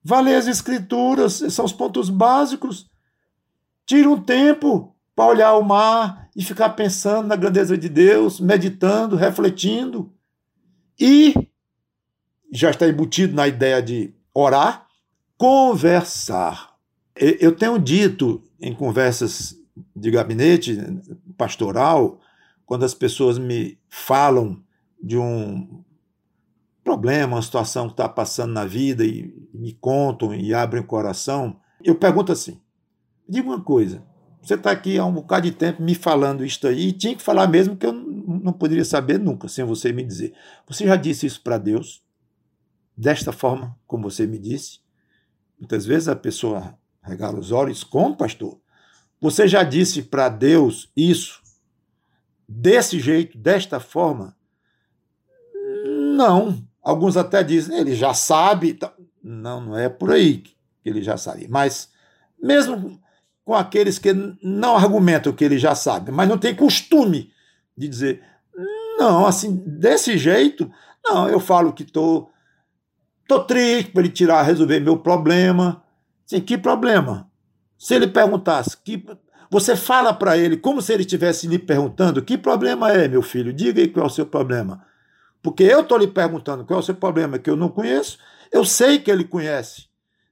Vá 0.03 0.19
ler 0.19 0.35
as 0.35 0.47
Escrituras. 0.47 1.41
Esses 1.41 1.53
são 1.53 1.65
os 1.65 1.73
pontos 1.73 2.09
básicos. 2.09 2.89
Tire 3.85 4.07
um 4.07 4.21
tempo 4.21 4.95
para 5.15 5.25
olhar 5.25 5.53
o 5.53 5.63
mar 5.63 6.29
e 6.35 6.43
ficar 6.43 6.69
pensando 6.69 7.27
na 7.27 7.35
grandeza 7.35 7.77
de 7.77 7.89
Deus, 7.89 8.39
meditando, 8.39 9.15
refletindo. 9.15 10.11
E 10.99 11.33
já 12.51 12.69
está 12.69 12.87
embutido 12.87 13.35
na 13.35 13.47
ideia 13.47 13.81
de 13.81 14.13
orar, 14.33 14.87
conversar. 15.37 16.75
Eu 17.15 17.55
tenho 17.55 17.77
dito 17.77 18.43
em 18.59 18.73
conversas 18.73 19.55
de 19.95 20.09
gabinete 20.09 20.77
pastoral, 21.37 22.19
quando 22.65 22.85
as 22.85 22.93
pessoas 22.93 23.37
me 23.37 23.77
falam 23.89 24.63
de 25.01 25.17
um 25.17 25.82
problema, 26.83 27.35
uma 27.35 27.41
situação 27.41 27.87
que 27.87 27.93
está 27.93 28.09
passando 28.09 28.53
na 28.53 28.65
vida 28.65 29.05
e 29.05 29.33
me 29.53 29.73
contam 29.73 30.33
e 30.33 30.53
abrem 30.53 30.81
o 30.81 30.87
coração, 30.87 31.59
eu 31.83 31.95
pergunto 31.95 32.31
assim: 32.31 32.59
diga 33.27 33.47
uma 33.47 33.61
coisa, 33.61 34.03
você 34.41 34.55
está 34.55 34.71
aqui 34.71 34.97
há 34.97 35.05
um 35.05 35.13
bocado 35.13 35.49
de 35.49 35.55
tempo 35.55 35.81
me 35.81 35.95
falando 35.95 36.45
isso 36.45 36.67
aí, 36.67 36.89
e 36.89 36.93
tinha 36.93 37.15
que 37.15 37.21
falar 37.21 37.47
mesmo 37.47 37.75
que 37.75 37.85
eu 37.85 37.93
não 37.93 38.53
poderia 38.53 38.85
saber 38.85 39.19
nunca 39.19 39.47
sem 39.47 39.63
você 39.63 39.91
me 39.91 40.03
dizer. 40.03 40.33
Você 40.67 40.85
já 40.85 40.95
disse 40.95 41.25
isso 41.25 41.41
para 41.41 41.57
Deus? 41.57 42.03
desta 42.95 43.31
forma, 43.31 43.77
como 43.87 44.09
você 44.09 44.25
me 44.25 44.37
disse. 44.37 44.79
Muitas 45.59 45.85
vezes 45.85 46.07
a 46.07 46.15
pessoa 46.15 46.77
regala 47.01 47.39
os 47.39 47.51
olhos, 47.51 47.83
como 47.83 48.15
pastor? 48.15 48.59
Você 49.19 49.47
já 49.47 49.63
disse 49.63 50.03
para 50.03 50.29
Deus 50.29 50.91
isso 50.95 51.41
desse 52.47 52.99
jeito, 52.99 53.37
desta 53.37 53.79
forma? 53.79 54.35
Não. 56.15 56.65
Alguns 56.83 57.15
até 57.15 57.43
dizem, 57.43 57.77
ele 57.77 57.95
já 57.95 58.13
sabe. 58.13 58.77
Não, 59.23 59.61
não 59.61 59.77
é 59.77 59.87
por 59.87 60.11
aí 60.11 60.37
que 60.37 60.55
ele 60.83 61.01
já 61.01 61.17
sabe. 61.17 61.47
Mas, 61.49 61.89
mesmo 62.41 62.99
com 63.45 63.53
aqueles 63.53 63.97
que 63.97 64.13
não 64.41 64.75
argumentam 64.75 65.33
que 65.33 65.43
ele 65.43 65.57
já 65.57 65.75
sabe, 65.75 66.11
mas 66.11 66.29
não 66.29 66.37
tem 66.37 66.55
costume 66.55 67.31
de 67.75 67.87
dizer, 67.87 68.23
não, 68.97 69.25
assim, 69.25 69.61
desse 69.65 70.17
jeito, 70.17 70.71
não, 71.03 71.27
eu 71.27 71.39
falo 71.39 71.73
que 71.73 71.83
estou 71.83 72.31
Estou 73.23 73.45
triste 73.45 73.91
para 73.91 74.01
ele 74.01 74.11
tirar, 74.11 74.43
resolver 74.43 74.79
meu 74.79 74.97
problema. 74.97 75.81
Sim, 76.25 76.41
que 76.41 76.57
problema? 76.57 77.29
Se 77.77 77.95
ele 77.95 78.07
perguntasse, 78.07 78.77
que, 78.77 79.03
você 79.49 79.75
fala 79.75 80.13
para 80.13 80.37
ele 80.37 80.57
como 80.57 80.81
se 80.81 80.93
ele 80.93 81.01
estivesse 81.01 81.47
lhe 81.47 81.57
perguntando: 81.57 82.21
que 82.21 82.37
problema 82.37 82.91
é, 82.91 83.07
meu 83.07 83.21
filho? 83.21 83.53
Diga 83.53 83.81
aí 83.81 83.87
qual 83.87 84.05
é 84.05 84.07
o 84.07 84.11
seu 84.11 84.25
problema. 84.25 84.85
Porque 85.43 85.63
eu 85.63 85.81
estou 85.81 85.97
lhe 85.97 86.07
perguntando 86.07 86.63
qual 86.63 86.79
é 86.79 86.81
o 86.81 86.85
seu 86.85 86.95
problema? 86.95 87.37
Que 87.37 87.49
eu 87.49 87.57
não 87.57 87.67
conheço, 87.67 88.17
eu 88.49 88.63
sei 88.63 88.97
que 88.97 89.11
ele 89.11 89.25
conhece. 89.25 89.87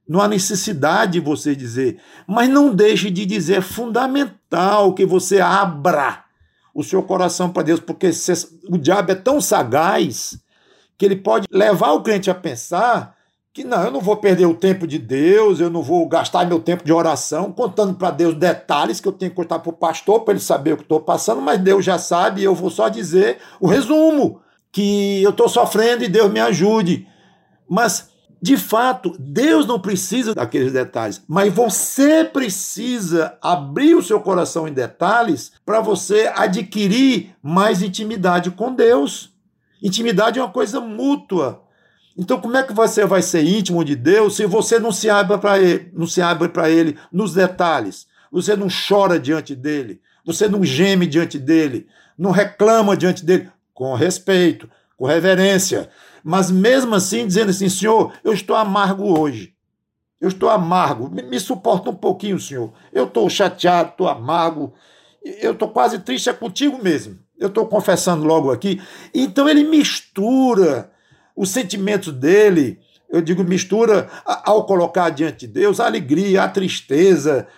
Não 0.08 0.20
há 0.20 0.26
necessidade 0.26 1.12
de 1.12 1.20
você 1.20 1.54
dizer, 1.54 2.00
mas 2.26 2.48
não 2.48 2.74
deixe 2.74 3.10
de 3.10 3.24
dizer, 3.24 3.58
é 3.58 3.60
fundamental 3.60 4.94
que 4.94 5.06
você 5.06 5.38
abra 5.40 6.24
o 6.74 6.82
seu 6.82 7.02
coração 7.02 7.50
para 7.50 7.62
Deus, 7.62 7.78
porque 7.78 8.10
o 8.68 8.78
diabo 8.78 9.12
é 9.12 9.14
tão 9.14 9.40
sagaz 9.40 10.38
que 10.98 11.04
ele 11.04 11.16
pode 11.16 11.46
levar 11.50 11.92
o 11.92 12.02
crente 12.02 12.30
a 12.30 12.34
pensar 12.34 13.16
que 13.52 13.64
não, 13.64 13.84
eu 13.84 13.90
não 13.90 14.00
vou 14.00 14.16
perder 14.16 14.46
o 14.46 14.54
tempo 14.54 14.86
de 14.86 14.98
Deus, 14.98 15.60
eu 15.60 15.68
não 15.68 15.82
vou 15.82 16.08
gastar 16.08 16.46
meu 16.46 16.58
tempo 16.58 16.84
de 16.84 16.92
oração 16.92 17.52
contando 17.52 17.94
para 17.94 18.10
Deus 18.10 18.34
detalhes 18.34 18.98
que 18.98 19.06
eu 19.06 19.12
tenho 19.12 19.30
que 19.30 19.36
contar 19.36 19.58
para 19.58 19.70
o 19.70 19.74
pastor 19.74 20.20
para 20.20 20.32
ele 20.32 20.40
saber 20.40 20.72
o 20.72 20.76
que 20.78 20.82
estou 20.82 21.00
passando, 21.00 21.42
mas 21.42 21.60
Deus 21.60 21.84
já 21.84 21.98
sabe 21.98 22.40
e 22.40 22.44
eu 22.44 22.54
vou 22.54 22.70
só 22.70 22.88
dizer 22.88 23.38
o 23.60 23.66
resumo, 23.66 24.41
que 24.72 25.22
eu 25.22 25.30
estou 25.30 25.48
sofrendo 25.48 26.02
e 26.02 26.08
Deus 26.08 26.32
me 26.32 26.40
ajude. 26.40 27.06
Mas, 27.68 28.10
de 28.40 28.56
fato, 28.56 29.14
Deus 29.18 29.66
não 29.66 29.78
precisa 29.78 30.34
daqueles 30.34 30.72
detalhes, 30.72 31.22
mas 31.28 31.52
você 31.52 32.24
precisa 32.24 33.36
abrir 33.42 33.94
o 33.94 34.02
seu 34.02 34.18
coração 34.18 34.66
em 34.66 34.72
detalhes 34.72 35.52
para 35.64 35.80
você 35.80 36.32
adquirir 36.34 37.36
mais 37.42 37.82
intimidade 37.82 38.50
com 38.50 38.74
Deus. 38.74 39.30
Intimidade 39.82 40.38
é 40.38 40.42
uma 40.42 40.50
coisa 40.50 40.80
mútua. 40.80 41.62
Então, 42.16 42.40
como 42.40 42.56
é 42.56 42.62
que 42.62 42.72
você 42.72 43.04
vai 43.04 43.22
ser 43.22 43.44
íntimo 43.44 43.84
de 43.84 43.94
Deus 43.94 44.36
se 44.36 44.46
você 44.46 44.78
não 44.78 44.92
se 44.92 45.08
abre 45.08 45.38
para 45.38 45.58
ele, 45.58 45.90
não 45.94 46.06
se 46.06 46.20
abre 46.20 46.48
para 46.48 46.70
ele 46.70 46.96
nos 47.12 47.34
detalhes? 47.34 48.06
Você 48.30 48.56
não 48.56 48.68
chora 48.68 49.18
diante 49.18 49.54
dele, 49.54 50.00
você 50.24 50.48
não 50.48 50.64
geme 50.64 51.06
diante 51.06 51.38
dele, 51.38 51.86
não 52.16 52.30
reclama 52.30 52.96
diante 52.96 53.24
dele 53.24 53.50
com 53.82 53.94
respeito, 53.94 54.70
com 54.96 55.06
reverência, 55.06 55.90
mas 56.22 56.52
mesmo 56.52 56.94
assim 56.94 57.26
dizendo 57.26 57.50
assim, 57.50 57.68
Senhor, 57.68 58.12
eu 58.22 58.32
estou 58.32 58.54
amargo 58.54 59.18
hoje. 59.18 59.52
Eu 60.20 60.28
estou 60.28 60.48
amargo, 60.48 61.10
me, 61.10 61.20
me 61.20 61.40
suporta 61.40 61.90
um 61.90 61.94
pouquinho, 61.96 62.38
Senhor. 62.38 62.72
Eu 62.92 63.06
estou 63.06 63.28
chateado, 63.28 63.90
estou 63.90 64.08
amargo, 64.08 64.72
eu 65.24 65.50
estou 65.50 65.68
quase 65.68 65.98
triste 65.98 66.30
é 66.30 66.32
contigo 66.32 66.80
mesmo. 66.80 67.18
Eu 67.36 67.48
estou 67.48 67.66
confessando 67.66 68.24
logo 68.24 68.52
aqui. 68.52 68.80
Então 69.12 69.48
ele 69.48 69.64
mistura 69.64 70.92
os 71.34 71.50
sentimentos 71.50 72.12
dele, 72.12 72.78
eu 73.10 73.20
digo 73.20 73.42
mistura 73.42 74.08
ao 74.24 74.64
colocar 74.64 75.10
diante 75.10 75.44
de 75.44 75.54
Deus 75.54 75.80
a 75.80 75.86
alegria, 75.86 76.44
a 76.44 76.48
tristeza, 76.48 77.48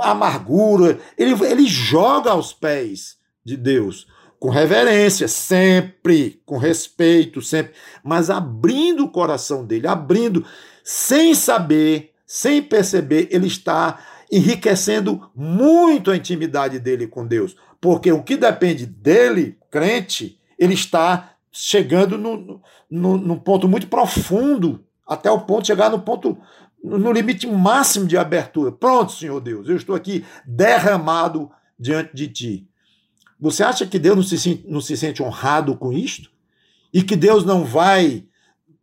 a 0.00 0.10
amargura. 0.10 0.98
Ele, 1.16 1.34
ele 1.46 1.68
joga 1.68 2.32
aos 2.32 2.52
pés 2.52 3.16
de 3.44 3.56
Deus 3.56 4.08
com 4.42 4.50
reverência, 4.50 5.28
sempre, 5.28 6.42
com 6.44 6.58
respeito, 6.58 7.40
sempre, 7.40 7.74
mas 8.02 8.28
abrindo 8.28 9.04
o 9.04 9.08
coração 9.08 9.64
dele, 9.64 9.86
abrindo, 9.86 10.44
sem 10.82 11.32
saber, 11.32 12.10
sem 12.26 12.60
perceber, 12.60 13.28
ele 13.30 13.46
está 13.46 14.00
enriquecendo 14.32 15.30
muito 15.32 16.10
a 16.10 16.16
intimidade 16.16 16.80
dele 16.80 17.06
com 17.06 17.24
Deus. 17.24 17.56
Porque 17.80 18.10
o 18.10 18.24
que 18.24 18.36
depende 18.36 18.84
dele, 18.84 19.56
crente, 19.70 20.40
ele 20.58 20.74
está 20.74 21.36
chegando 21.52 22.18
no, 22.18 22.60
no, 22.90 23.18
num 23.18 23.38
ponto 23.38 23.68
muito 23.68 23.86
profundo, 23.86 24.84
até 25.06 25.30
o 25.30 25.42
ponto 25.42 25.60
de 25.60 25.68
chegar 25.68 25.88
no 25.88 26.00
ponto, 26.00 26.36
no 26.82 27.12
limite 27.12 27.46
máximo 27.46 28.08
de 28.08 28.18
abertura. 28.18 28.72
Pronto, 28.72 29.12
Senhor 29.12 29.40
Deus, 29.40 29.68
eu 29.68 29.76
estou 29.76 29.94
aqui 29.94 30.24
derramado 30.44 31.48
diante 31.78 32.10
de 32.12 32.26
ti. 32.26 32.71
Você 33.42 33.64
acha 33.64 33.84
que 33.84 33.98
Deus 33.98 34.16
não 34.16 34.22
se, 34.22 34.64
não 34.68 34.80
se 34.80 34.96
sente 34.96 35.20
honrado 35.20 35.76
com 35.76 35.92
isto? 35.92 36.30
E 36.94 37.02
que 37.02 37.16
Deus 37.16 37.44
não 37.44 37.64
vai 37.64 38.24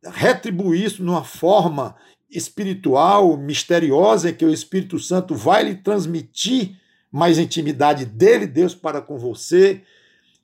retribuir 0.04 0.84
isso 0.84 1.01
numa 1.01 1.24
forma 1.24 1.96
espiritual, 2.30 3.38
misteriosa, 3.38 4.34
que 4.34 4.44
o 4.44 4.54
Espírito 4.54 5.00
Santo 5.00 5.34
vai 5.34 5.63
lhe 5.63 5.75
transmitir 5.75 6.78
mais 7.10 7.39
intimidade 7.39 8.06
dele, 8.06 8.46
Deus, 8.46 8.75
para 8.75 9.01
com 9.01 9.18
você, 9.18 9.82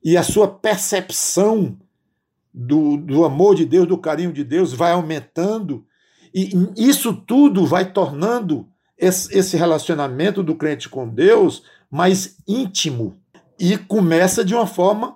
e 0.02 0.16
a 0.16 0.24
sua 0.24 0.48
percepção 0.48 1.78
do, 2.54 2.96
do 2.96 3.26
amor 3.26 3.54
de 3.54 3.66
Deus, 3.66 3.86
do 3.86 3.98
carinho 3.98 4.32
de 4.32 4.46
Deus 4.46 4.72
vai 4.72 4.94
aumentando, 4.94 5.86
e 6.34 6.54
isso 6.78 7.14
tudo 7.14 7.66
vai 7.66 7.92
tornando 7.92 8.66
esse 8.98 9.58
relacionamento 9.58 10.42
do 10.42 10.56
crente 10.56 10.88
com 10.88 11.06
Deus 11.06 11.64
mais 11.92 12.38
íntimo 12.48 13.18
e 13.60 13.78
começa 13.78 14.44
de 14.44 14.54
uma 14.54 14.68
forma 14.68 15.16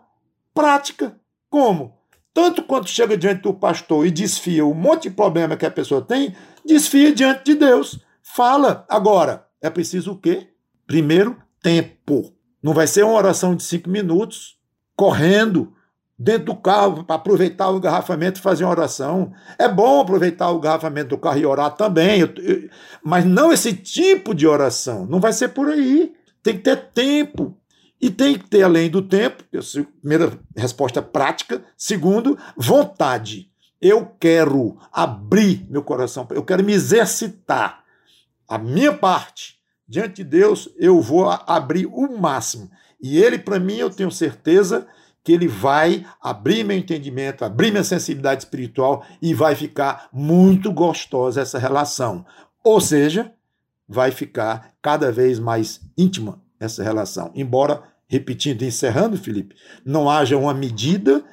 prática. 0.53 1.15
Como? 1.49 1.97
Tanto 2.33 2.63
quanto 2.63 2.89
chega 2.89 3.17
diante 3.17 3.41
do 3.41 3.53
pastor 3.53 4.05
e 4.05 4.11
desfia 4.11 4.65
um 4.65 4.73
monte 4.73 5.03
de 5.03 5.11
problema 5.11 5.57
que 5.57 5.65
a 5.65 5.71
pessoa 5.71 6.01
tem, 6.01 6.35
desfia 6.65 7.13
diante 7.13 7.43
de 7.43 7.55
Deus. 7.55 7.99
Fala. 8.21 8.85
Agora, 8.87 9.45
é 9.61 9.69
preciso 9.69 10.13
o 10.13 10.17
quê? 10.17 10.47
Primeiro, 10.85 11.37
tempo. 11.61 12.33
Não 12.61 12.73
vai 12.73 12.87
ser 12.87 13.03
uma 13.03 13.13
oração 13.13 13.55
de 13.55 13.63
cinco 13.63 13.89
minutos, 13.89 14.57
correndo 14.95 15.73
dentro 16.17 16.45
do 16.47 16.55
carro 16.55 17.05
para 17.05 17.15
aproveitar 17.15 17.69
o 17.69 17.77
engarrafamento 17.77 18.39
e 18.39 18.43
fazer 18.43 18.65
uma 18.65 18.71
oração. 18.71 19.31
É 19.57 19.67
bom 19.67 20.01
aproveitar 20.01 20.51
o 20.51 20.57
engarrafamento 20.57 21.09
do 21.09 21.17
carro 21.17 21.39
e 21.39 21.45
orar 21.45 21.75
também, 21.75 22.21
mas 23.03 23.23
não 23.23 23.51
esse 23.53 23.73
tipo 23.73 24.35
de 24.35 24.45
oração. 24.45 25.05
Não 25.05 25.19
vai 25.19 25.31
ser 25.31 25.49
por 25.49 25.69
aí. 25.69 26.13
Tem 26.43 26.57
que 26.57 26.63
ter 26.63 26.91
tempo. 26.93 27.57
E 28.01 28.09
tem 28.09 28.37
que 28.37 28.49
ter, 28.49 28.63
além 28.63 28.89
do 28.89 29.01
tempo, 29.01 29.43
primeira 29.99 30.39
resposta 30.55 31.01
prática. 31.01 31.63
Segundo, 31.77 32.37
vontade. 32.55 33.49
Eu 33.81 34.05
quero 34.19 34.77
abrir 34.91 35.65
meu 35.69 35.83
coração, 35.83 36.27
eu 36.31 36.43
quero 36.43 36.63
me 36.63 36.73
exercitar. 36.73 37.83
A 38.47 38.57
minha 38.57 38.93
parte, 38.93 39.59
diante 39.87 40.15
de 40.15 40.23
Deus, 40.23 40.69
eu 40.77 41.01
vou 41.01 41.29
abrir 41.29 41.85
o 41.85 42.17
máximo. 42.17 42.69
E 43.01 43.17
Ele, 43.17 43.37
para 43.37 43.59
mim, 43.59 43.75
eu 43.75 43.89
tenho 43.89 44.11
certeza 44.11 44.87
que 45.23 45.31
Ele 45.31 45.47
vai 45.47 46.05
abrir 46.21 46.63
meu 46.63 46.77
entendimento, 46.77 47.45
abrir 47.45 47.71
minha 47.71 47.83
sensibilidade 47.83 48.43
espiritual 48.43 49.05
e 49.21 49.33
vai 49.33 49.55
ficar 49.55 50.09
muito 50.11 50.71
gostosa 50.71 51.41
essa 51.41 51.59
relação. 51.59 52.25
Ou 52.63 52.81
seja, 52.81 53.33
vai 53.87 54.11
ficar 54.11 54.73
cada 54.81 55.11
vez 55.11 55.39
mais 55.39 55.81
íntima 55.97 56.41
essa 56.59 56.83
relação. 56.83 57.31
Embora, 57.33 57.83
repetindo, 58.07 58.63
encerrando, 58.63 59.17
Felipe, 59.17 59.55
não 59.85 60.09
haja 60.09 60.37
uma 60.37 60.53
medida, 60.53 61.23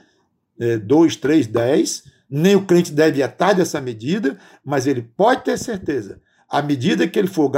2, 0.85 1.17
3, 1.17 1.47
10, 1.47 2.05
nem 2.31 2.57
o 2.57 2.65
crente 2.65 2.93
deve 2.93 3.23
atar 3.23 3.55
dessa 3.55 3.81
medida, 3.81 4.39
mas 4.65 4.87
ele 4.87 5.03
pode 5.03 5.45
ter 5.45 5.59
certeza, 5.59 6.21
à 6.49 6.63
medida 6.63 7.07
que 7.07 7.19
ele 7.19 7.29
for 7.29 7.51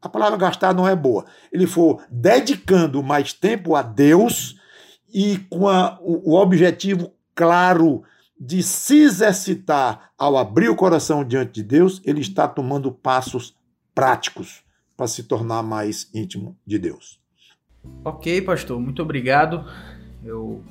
a 0.00 0.08
palavra 0.08 0.36
gastar 0.36 0.74
não 0.74 0.86
é 0.86 0.94
boa, 0.94 1.24
ele 1.52 1.66
for 1.66 2.04
dedicando 2.10 3.02
mais 3.02 3.32
tempo 3.32 3.74
a 3.74 3.82
Deus 3.82 4.56
e 5.12 5.38
com 5.48 5.68
a, 5.68 5.98
o, 6.02 6.32
o 6.32 6.34
objetivo 6.34 7.12
claro 7.34 8.02
de 8.38 8.62
se 8.62 9.02
exercitar 9.02 10.10
ao 10.18 10.36
abrir 10.36 10.68
o 10.68 10.76
coração 10.76 11.24
diante 11.24 11.52
de 11.52 11.62
Deus, 11.62 12.02
ele 12.04 12.20
está 12.20 12.46
tomando 12.48 12.92
passos 12.92 13.56
práticos 13.94 14.63
para 14.96 15.06
se 15.06 15.24
tornar 15.24 15.62
mais 15.62 16.08
íntimo 16.14 16.56
de 16.66 16.78
Deus. 16.78 17.20
Ok, 18.04 18.40
pastor, 18.42 18.80
muito 18.80 19.02
obrigado. 19.02 19.64
Eu 20.24 20.62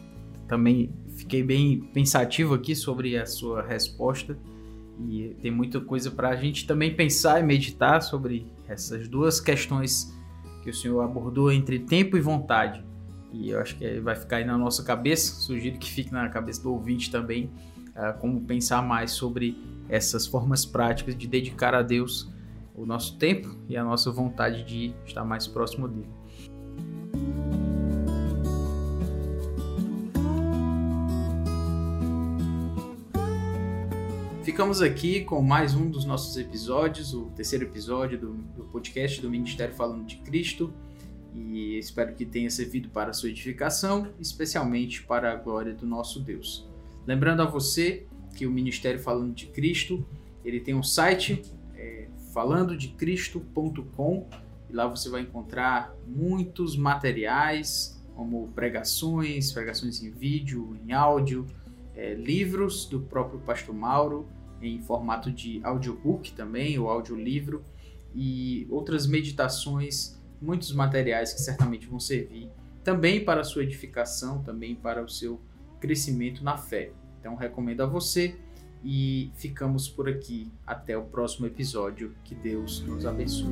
também 0.48 0.94
fiquei 1.16 1.44
bem 1.44 1.80
pensativo 1.94 2.54
aqui 2.54 2.76
sobre 2.76 3.18
a 3.18 3.26
sua 3.26 3.62
resposta 3.62 4.38
e 5.00 5.36
tem 5.42 5.52
muita 5.52 5.80
coisa 5.82 6.12
para 6.12 6.30
a 6.30 6.36
gente 6.36 6.66
também 6.66 6.96
pensar 6.96 7.40
e 7.40 7.44
meditar 7.44 8.02
sobre 8.02 8.46
essas 8.68 9.08
duas 9.08 9.40
questões 9.40 10.14
que 10.64 10.70
o 10.70 10.74
senhor 10.74 11.02
abordou 11.02 11.52
entre 11.52 11.80
tempo 11.80 12.18
e 12.18 12.22
vontade. 12.22 12.84
E 13.32 13.50
eu 13.50 13.60
acho 13.60 13.76
que 13.78 14.00
vai 14.00 14.16
ficar 14.16 14.38
aí 14.38 14.46
na 14.46 14.58
nossa 14.58 14.84
cabeça, 14.84 15.34
sugiro 15.36 15.78
que 15.78 15.92
fique 15.92 16.12
na 16.12 16.30
cabeça 16.30 16.62
do 16.62 16.72
ouvinte 16.72 17.12
também, 17.12 17.46
uh, 17.90 18.18
como 18.20 18.42
pensar 18.42 18.82
mais 18.82 19.12
sobre 19.12 19.58
essas 19.90 20.28
formas 20.28 20.66
práticas 20.66 21.18
de 21.18 21.28
dedicar 21.28 21.74
a 21.74 21.82
Deus 21.82 22.32
o 22.76 22.86
nosso 22.86 23.18
tempo 23.18 23.56
e 23.70 23.78
a 23.78 23.84
nossa 23.84 24.12
vontade 24.12 24.64
de 24.64 24.94
estar 25.06 25.24
mais 25.24 25.48
próximo 25.48 25.88
dele. 25.88 26.10
Ficamos 34.44 34.82
aqui 34.82 35.24
com 35.24 35.42
mais 35.42 35.74
um 35.74 35.90
dos 35.90 36.04
nossos 36.04 36.36
episódios, 36.38 37.14
o 37.14 37.28
terceiro 37.28 37.66
episódio 37.66 38.20
do, 38.20 38.34
do 38.34 38.64
podcast 38.66 39.22
do 39.22 39.30
Ministério 39.30 39.74
Falando 39.74 40.06
de 40.06 40.18
Cristo. 40.18 40.74
E 41.34 41.78
espero 41.80 42.14
que 42.14 42.26
tenha 42.26 42.50
servido 42.50 42.90
para 42.90 43.10
a 43.10 43.14
sua 43.14 43.30
edificação, 43.30 44.10
especialmente 44.20 45.02
para 45.02 45.32
a 45.32 45.36
glória 45.36 45.74
do 45.74 45.88
nosso 45.88 46.20
Deus. 46.20 46.68
Lembrando 47.08 47.42
a 47.42 47.46
você 47.46 48.06
que 48.36 48.46
o 48.46 48.52
Ministério 48.52 49.00
Falando 49.00 49.34
de 49.34 49.48
Cristo 49.48 50.06
ele 50.44 50.60
tem 50.60 50.76
um 50.76 50.84
site 50.84 51.42
falandodecristo.com 52.34 54.28
e 54.70 54.74
lá 54.74 54.88
você 54.88 55.10
vai 55.10 55.22
encontrar 55.22 55.96
muitos 56.06 56.76
materiais, 56.76 58.04
como 58.16 58.50
pregações, 58.50 59.52
pregações 59.52 60.02
em 60.04 60.10
vídeo, 60.10 60.78
em 60.84 60.92
áudio, 60.92 61.46
é, 61.96 62.14
livros 62.14 62.86
do 62.86 63.00
próprio 63.00 63.40
Pastor 63.40 63.74
Mauro 63.74 64.28
em 64.62 64.82
formato 64.82 65.32
de 65.32 65.60
audiobook 65.64 66.32
também, 66.34 66.80
ou 66.80 66.90
audiolivro, 66.90 67.64
e 68.16 68.66
outras 68.70 69.06
meditações, 69.06 70.22
muitos 70.42 70.72
materiais 70.72 71.34
que 71.34 71.42
certamente 71.42 71.88
vão 71.88 72.00
servir 72.00 72.50
também 72.84 73.24
para 73.24 73.42
a 73.42 73.44
sua 73.44 73.64
edificação, 73.64 74.44
também 74.44 74.76
para 74.76 75.04
o 75.04 75.10
seu 75.10 75.40
crescimento 75.80 76.44
na 76.44 76.58
fé. 76.58 76.92
Então 77.20 77.36
recomendo 77.36 77.82
a 77.82 77.86
você 77.86 78.36
e 78.84 79.32
ficamos 79.36 79.88
por 79.88 80.10
aqui. 80.10 80.52
Até 80.66 80.98
o 80.98 81.04
próximo 81.04 81.46
episódio. 81.46 82.14
Que 82.24 82.36
Deus 82.36 82.82
nos 82.82 83.06
abençoe. 83.06 83.48